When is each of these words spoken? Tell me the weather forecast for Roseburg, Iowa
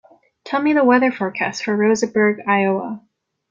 Tell 0.45 0.59
me 0.59 0.73
the 0.73 0.83
weather 0.83 1.11
forecast 1.11 1.63
for 1.63 1.77
Roseburg, 1.77 2.39
Iowa 2.47 3.03